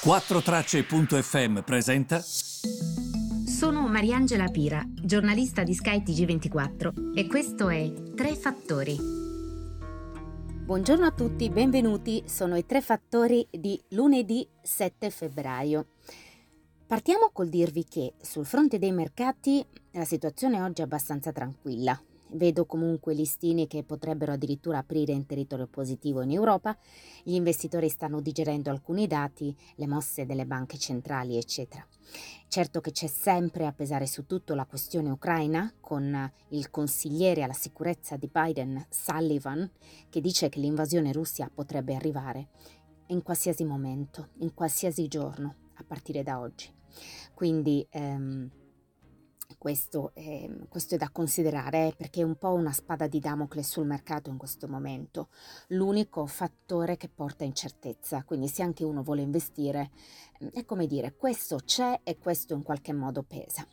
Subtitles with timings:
[0.00, 2.20] 4Tracce.fm presenta.
[2.20, 8.96] Sono Mariangela Pira, giornalista di skytg 24 e questo è Tre Fattori.
[10.64, 12.22] Buongiorno a tutti, benvenuti.
[12.26, 15.88] Sono i tre fattori di lunedì 7 febbraio.
[16.86, 22.00] Partiamo col dirvi che sul fronte dei mercati la situazione oggi è abbastanza tranquilla.
[22.32, 26.76] Vedo comunque listini che potrebbero addirittura aprire in territorio positivo in Europa,
[27.22, 31.86] gli investitori stanno digerendo alcuni dati, le mosse delle banche centrali, eccetera.
[32.48, 37.52] Certo che c'è sempre a pesare su tutto la questione ucraina, con il consigliere alla
[37.52, 39.70] sicurezza di Biden, Sullivan,
[40.08, 42.48] che dice che l'invasione russia potrebbe arrivare
[43.08, 46.72] in qualsiasi momento, in qualsiasi giorno, a partire da oggi.
[47.34, 48.50] Quindi ehm,
[49.56, 53.86] questo, eh, questo, è da considerare perché è un po' una spada di Damocle sul
[53.86, 55.28] mercato in questo momento,
[55.68, 59.90] l'unico fattore che porta incertezza, quindi se anche uno vuole investire,
[60.42, 63.66] mm, è come dire questo c'è e questo in qualche modo pesa.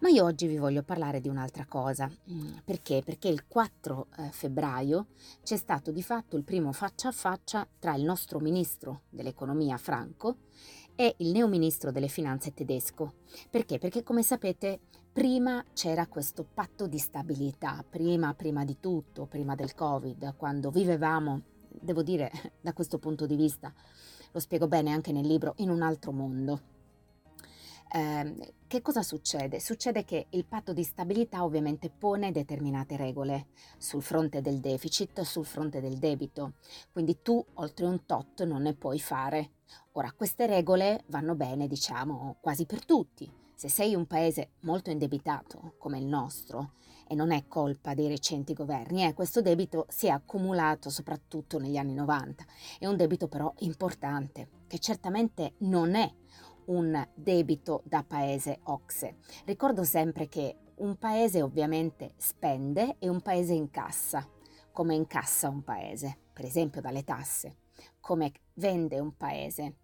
[0.00, 2.10] Ma io oggi vi voglio parlare di un'altra cosa.
[2.30, 3.02] Mm, perché?
[3.04, 5.08] Perché il 4 eh, febbraio
[5.42, 10.36] c'è stato di fatto il primo faccia a faccia tra il nostro ministro dell'economia Franco
[10.94, 13.14] e il neo ministro delle finanze tedesco.
[13.50, 13.78] Perché?
[13.78, 14.80] Perché come sapete
[15.12, 21.42] prima c'era questo patto di stabilità, prima, prima di tutto, prima del Covid, quando vivevamo,
[21.68, 22.30] devo dire
[22.60, 23.72] da questo punto di vista,
[24.32, 26.78] lo spiego bene anche nel libro, in un altro mondo.
[27.92, 29.58] Eh, che cosa succede?
[29.58, 35.44] Succede che il patto di stabilità ovviamente pone determinate regole sul fronte del deficit, sul
[35.44, 36.52] fronte del debito,
[36.92, 39.50] quindi tu oltre un tot non ne puoi fare
[39.92, 43.39] Ora, queste regole vanno bene, diciamo, quasi per tutti.
[43.60, 48.54] Se sei un paese molto indebitato, come il nostro, e non è colpa dei recenti
[48.54, 52.42] governi, eh, questo debito si è accumulato soprattutto negli anni 90.
[52.78, 56.10] È un debito però importante, che certamente non è
[56.68, 59.16] un debito da paese OXE.
[59.44, 64.26] Ricordo sempre che un paese ovviamente spende e un paese incassa.
[64.72, 66.16] Come incassa un paese?
[66.32, 67.56] Per esempio dalle tasse
[68.00, 69.76] come vende un paese,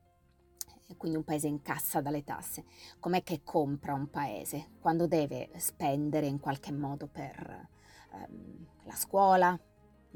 [0.97, 2.65] quindi un paese incassa dalle tasse,
[3.01, 7.69] com'è che compra un paese quando deve spendere in qualche modo per
[8.13, 9.59] ehm, la scuola,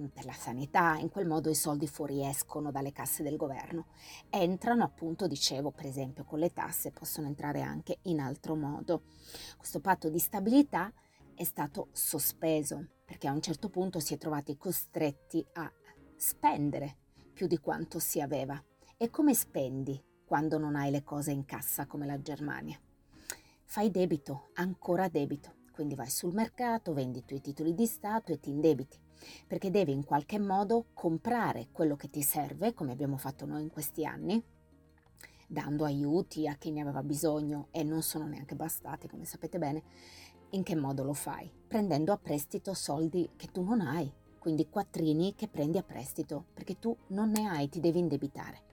[0.08, 3.88] per la sanità, in quel modo i soldi fuoriescono dalle casse del governo.
[4.30, 9.02] Entrano appunto, dicevo, per esempio con le tasse, possono entrare anche in altro modo.
[9.58, 10.92] Questo patto di stabilità
[11.34, 15.70] è stato sospeso perché a un certo punto si è trovati costretti a
[16.16, 16.96] spendere
[17.32, 18.62] più di quanto si aveva.
[18.96, 22.78] E come spendi quando non hai le cose in cassa come la Germania?
[23.64, 25.54] Fai debito, ancora debito.
[25.72, 28.96] Quindi vai sul mercato, vendi i tuoi titoli di Stato e ti indebiti,
[29.48, 33.70] perché devi in qualche modo comprare quello che ti serve, come abbiamo fatto noi in
[33.70, 34.40] questi anni,
[35.48, 39.82] dando aiuti a chi ne aveva bisogno e non sono neanche bastati, come sapete bene.
[40.50, 41.52] In che modo lo fai?
[41.66, 44.08] Prendendo a prestito soldi che tu non hai,
[44.38, 48.68] quindi quattrini che prendi a prestito, perché tu non ne hai, ti devi indebitare.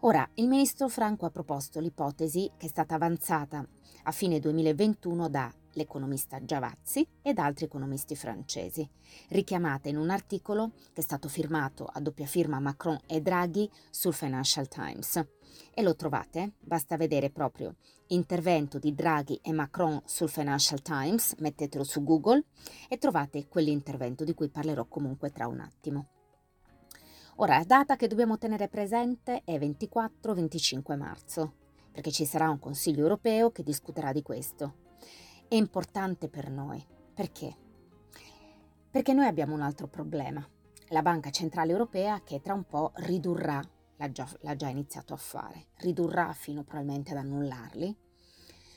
[0.00, 3.66] Ora, il ministro Franco ha proposto l'ipotesi che è stata avanzata
[4.04, 8.88] a fine 2021 da l'economista Giavazzi ed altri economisti francesi,
[9.28, 14.14] richiamata in un articolo che è stato firmato a doppia firma Macron e Draghi sul
[14.14, 15.24] Financial Times.
[15.72, 16.52] E lo trovate?
[16.58, 17.76] Basta vedere proprio
[18.08, 22.44] intervento di Draghi e Macron sul Financial Times, mettetelo su Google
[22.88, 26.08] e trovate quell'intervento di cui parlerò comunque tra un attimo.
[27.38, 31.52] Ora, la data che dobbiamo tenere presente è 24-25 marzo,
[31.92, 34.84] perché ci sarà un Consiglio europeo che discuterà di questo.
[35.46, 36.82] È importante per noi.
[37.12, 37.54] Perché?
[38.90, 40.48] Perché noi abbiamo un altro problema.
[40.88, 43.60] La Banca Centrale Europea che tra un po' ridurrà
[43.96, 47.94] l'ha già, l'ha già iniziato a fare, ridurrà fino probabilmente ad annullarli,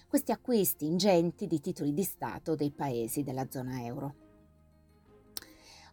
[0.09, 4.15] questi acquisti ingenti di titoli di Stato dei paesi della zona euro.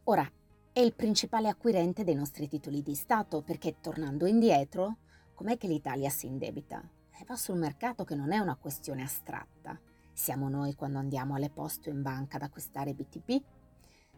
[0.04, 0.28] Ora,
[0.76, 4.98] è il principale acquirente dei nostri titoli di Stato perché tornando indietro,
[5.32, 6.86] com'è che l'Italia si indebita?
[7.26, 9.80] Va sul mercato che non è una questione astratta.
[10.12, 13.42] Siamo noi quando andiamo alle poste in banca ad acquistare BTP?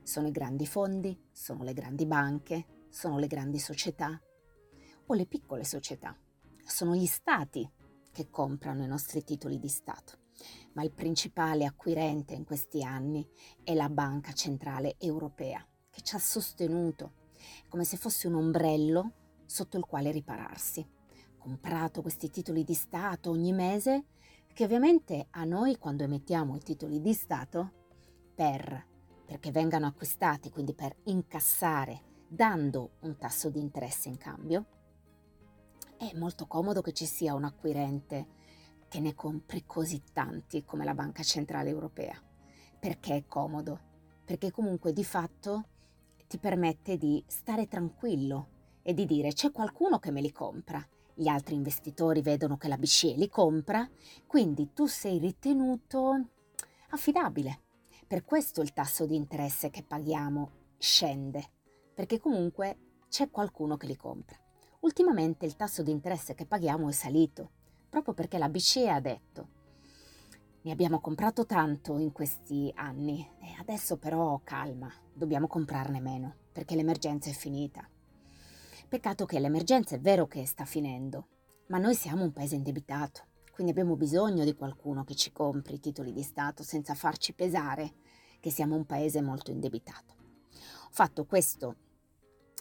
[0.02, 1.16] Sono i grandi fondi?
[1.30, 2.66] Sono le grandi banche?
[2.88, 4.20] Sono le grandi società?
[5.06, 6.12] o le piccole società.
[6.64, 7.70] Sono gli stati
[8.10, 10.18] che comprano i nostri titoli di Stato,
[10.72, 13.24] ma il principale acquirente in questi anni
[13.62, 15.64] è la Banca Centrale Europea,
[15.98, 17.14] che ci ha sostenuto
[17.68, 19.12] come se fosse un ombrello
[19.46, 20.86] sotto il quale ripararsi.
[21.36, 24.04] Comprato questi titoli di Stato ogni mese,
[24.52, 27.72] che ovviamente a noi quando emettiamo i titoli di Stato,
[28.32, 28.86] per,
[29.26, 34.66] perché vengano acquistati, quindi per incassare, dando un tasso di interesse in cambio,
[35.96, 38.36] è molto comodo che ci sia un acquirente
[38.88, 42.16] che ne compri così tanti come la Banca Centrale Europea.
[42.78, 43.80] Perché è comodo?
[44.24, 45.64] Perché comunque di fatto
[46.28, 48.48] ti permette di stare tranquillo
[48.82, 50.86] e di dire c'è qualcuno che me li compra.
[51.14, 53.88] Gli altri investitori vedono che la BCE li compra,
[54.26, 56.28] quindi tu sei ritenuto
[56.90, 57.62] affidabile.
[58.06, 61.44] Per questo il tasso di interesse che paghiamo scende,
[61.94, 62.78] perché comunque
[63.08, 64.36] c'è qualcuno che li compra.
[64.80, 67.50] Ultimamente il tasso di interesse che paghiamo è salito,
[67.88, 69.56] proprio perché la BCE ha detto
[70.68, 76.76] ne abbiamo comprato tanto in questi anni e adesso però calma, dobbiamo comprarne meno, perché
[76.76, 77.88] l'emergenza è finita.
[78.86, 81.28] Peccato che l'emergenza è vero che sta finendo,
[81.68, 85.80] ma noi siamo un paese indebitato, quindi abbiamo bisogno di qualcuno che ci compri i
[85.80, 87.94] titoli di Stato senza farci pesare
[88.38, 90.16] che siamo un paese molto indebitato.
[90.52, 91.76] Ho fatto questo,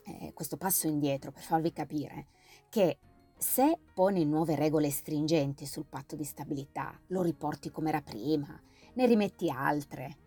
[0.05, 2.27] eh, questo passo indietro per farvi capire
[2.69, 2.99] che
[3.37, 8.59] se poni nuove regole stringenti sul patto di stabilità, lo riporti come era prima,
[8.93, 10.17] ne rimetti altre,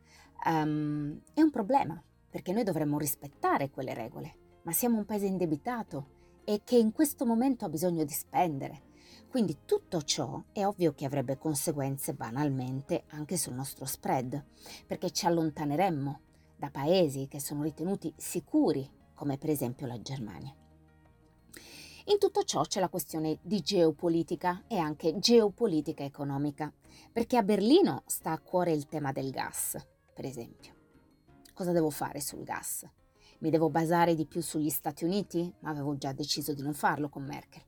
[0.46, 6.18] um, è un problema, perché noi dovremmo rispettare quelle regole, ma siamo un paese indebitato
[6.44, 8.82] e che in questo momento ha bisogno di spendere.
[9.28, 14.44] Quindi tutto ciò è ovvio che avrebbe conseguenze banalmente anche sul nostro spread,
[14.86, 16.20] perché ci allontaneremmo
[16.56, 20.54] da paesi che sono ritenuti sicuri, come per esempio la Germania.
[22.10, 26.72] In tutto ciò c'è la questione di geopolitica e anche geopolitica economica,
[27.12, 29.76] perché a Berlino sta a cuore il tema del gas,
[30.12, 30.74] per esempio.
[31.54, 32.84] Cosa devo fare sul gas?
[33.38, 35.54] Mi devo basare di più sugli Stati Uniti?
[35.60, 37.62] Ma avevo già deciso di non farlo con Merkel.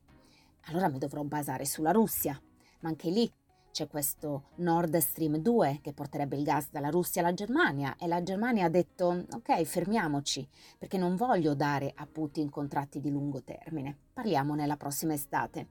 [0.65, 2.37] Allora mi dovrò basare sulla Russia,
[2.81, 3.31] ma anche lì
[3.73, 8.21] c'è questo Nord Stream 2 che porterebbe il gas dalla Russia alla Germania e la
[8.21, 10.47] Germania ha detto ok fermiamoci
[10.77, 15.67] perché non voglio dare a Putin contratti di lungo termine, parliamone la prossima estate.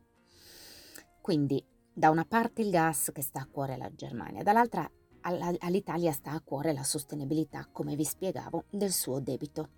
[1.21, 4.91] Quindi da una parte il gas che sta a cuore alla Germania, dall'altra
[5.21, 9.69] all'Italia sta a cuore la sostenibilità, come vi spiegavo, del suo debito.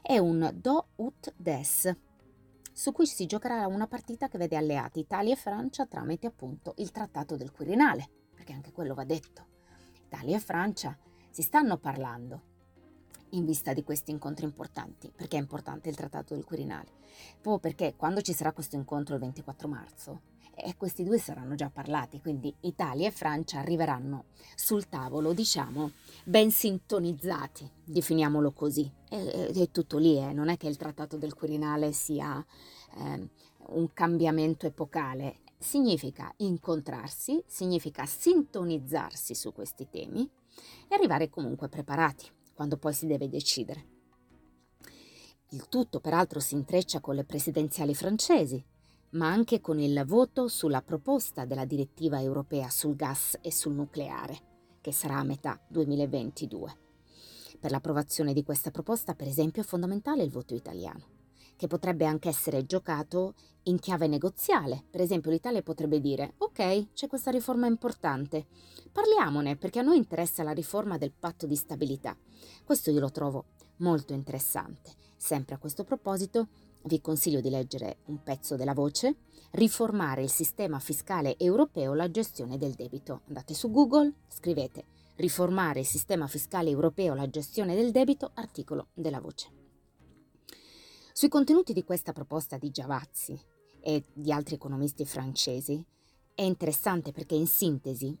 [0.00, 1.94] È un do ut des,
[2.72, 6.90] su cui si giocherà una partita che vede alleati Italia e Francia tramite appunto il
[6.90, 9.46] Trattato del Quirinale, perché anche quello va detto.
[10.06, 10.96] Italia e Francia
[11.30, 12.48] si stanno parlando
[13.30, 15.12] in vista di questi incontri importanti.
[15.14, 16.90] Perché è importante il Trattato del Quirinale?
[17.40, 20.20] Proprio perché quando ci sarà questo incontro il 24 marzo,
[20.62, 25.92] e questi due saranno già parlati, quindi Italia e Francia arriveranno sul tavolo, diciamo,
[26.24, 28.90] ben sintonizzati, definiamolo così.
[29.08, 30.32] E, è tutto lì, eh.
[30.32, 32.44] non è che il Trattato del Quirinale sia
[32.96, 33.28] eh,
[33.68, 40.28] un cambiamento epocale, significa incontrarsi, significa sintonizzarsi su questi temi
[40.88, 43.98] e arrivare comunque preparati quando poi si deve decidere.
[45.50, 48.62] Il tutto peraltro si intreccia con le presidenziali francesi,
[49.10, 54.38] ma anche con il voto sulla proposta della direttiva europea sul gas e sul nucleare,
[54.80, 56.76] che sarà a metà 2022.
[57.58, 61.18] Per l'approvazione di questa proposta, per esempio, è fondamentale il voto italiano,
[61.56, 63.34] che potrebbe anche essere giocato
[63.64, 64.84] in chiave negoziale.
[64.88, 68.46] Per esempio, l'Italia potrebbe dire: Ok, c'è questa riforma importante,
[68.92, 72.16] parliamone perché a noi interessa la riforma del patto di stabilità.
[72.64, 73.44] Questo io lo trovo
[73.78, 74.92] molto interessante.
[75.16, 76.48] Sempre a questo proposito,
[76.84, 79.16] vi consiglio di leggere un pezzo della voce,
[79.52, 83.22] riformare il sistema fiscale europeo, la gestione del debito.
[83.26, 89.20] Andate su Google, scrivete riformare il sistema fiscale europeo, la gestione del debito, articolo della
[89.20, 89.50] voce.
[91.12, 93.38] Sui contenuti di questa proposta di Giavazzi
[93.80, 95.84] e di altri economisti francesi
[96.34, 98.16] è interessante perché in sintesi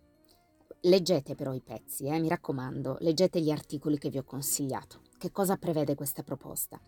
[0.82, 5.00] leggete però i pezzi, eh, mi raccomando, leggete gli articoli che vi ho consigliato.
[5.16, 6.78] Che cosa prevede questa proposta?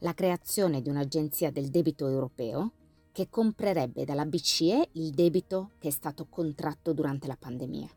[0.00, 2.72] La creazione di un'agenzia del debito europeo
[3.12, 7.88] che comprerebbe dalla BCE il debito che è stato contratto durante la pandemia,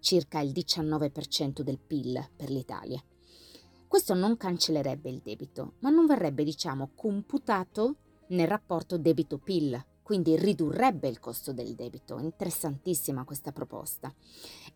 [0.00, 3.02] circa il 19% del PIL per l'Italia.
[3.86, 7.96] Questo non cancellerebbe il debito, ma non verrebbe, diciamo, computato
[8.28, 12.18] nel rapporto debito-PIL, quindi ridurrebbe il costo del debito.
[12.18, 14.12] Interessantissima questa proposta.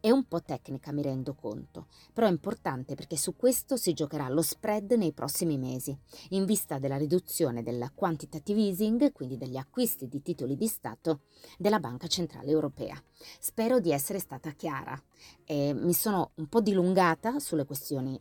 [0.01, 4.31] È un po' tecnica, mi rendo conto, però è importante perché su questo si giocherà
[4.31, 5.95] lo spread nei prossimi mesi,
[6.31, 11.21] in vista della riduzione del quantitative easing, quindi degli acquisti di titoli di Stato
[11.59, 12.99] della Banca Centrale Europea.
[13.39, 14.99] Spero di essere stata chiara.
[15.45, 18.19] e mi sono un po' dilungata sulle questioni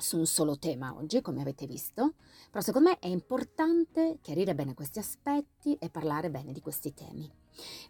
[0.00, 2.14] su un solo tema oggi, come avete visto,
[2.50, 7.30] però secondo me è importante chiarire bene questi aspetti e parlare bene di questi temi.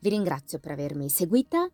[0.00, 1.70] Vi ringrazio per avermi seguita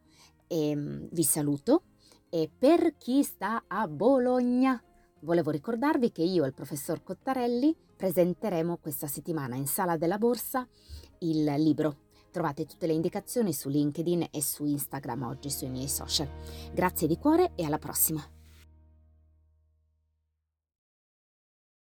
[0.46, 1.82] e mm, vi saluto
[2.28, 4.80] e per chi sta a Bologna
[5.20, 10.68] volevo ricordarvi che io e il professor Cottarelli presenteremo questa settimana in Sala della Borsa
[11.20, 12.04] il libro.
[12.30, 16.28] Trovate tutte le indicazioni su LinkedIn e su Instagram oggi sui miei social.
[16.74, 18.35] Grazie di cuore e alla prossima!